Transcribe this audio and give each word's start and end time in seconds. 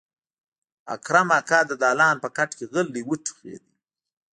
اکرم 0.95 1.27
اکا 1.39 1.59
د 1.69 1.71
دالان 1.83 2.15
په 2.23 2.29
کټ 2.37 2.49
کې 2.57 2.65
غلی 2.71 3.01
وټوخېد. 3.05 3.63